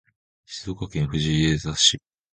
[0.47, 2.01] 静岡県藤枝市